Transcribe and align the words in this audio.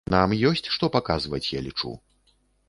Нам 0.13 0.31
ёсць 0.49 0.69
што 0.75 0.89
паказваць, 0.95 1.41
я 1.59 1.63
лічу. 1.67 1.93